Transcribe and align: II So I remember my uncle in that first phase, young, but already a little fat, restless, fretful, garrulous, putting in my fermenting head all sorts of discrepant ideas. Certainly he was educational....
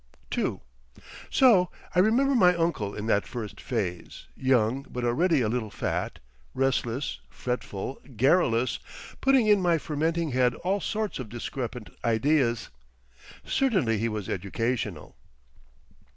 II 0.35 0.61
So 1.29 1.69
I 1.93 1.99
remember 1.99 2.33
my 2.33 2.55
uncle 2.55 2.95
in 2.95 3.05
that 3.05 3.27
first 3.27 3.61
phase, 3.61 4.25
young, 4.35 4.81
but 4.89 5.03
already 5.03 5.41
a 5.41 5.47
little 5.47 5.69
fat, 5.69 6.17
restless, 6.55 7.19
fretful, 7.29 8.01
garrulous, 8.15 8.79
putting 9.21 9.45
in 9.45 9.61
my 9.61 9.77
fermenting 9.77 10.31
head 10.31 10.55
all 10.55 10.81
sorts 10.81 11.19
of 11.19 11.29
discrepant 11.29 11.91
ideas. 12.03 12.69
Certainly 13.45 13.99
he 13.99 14.09
was 14.09 14.27
educational.... 14.27 15.17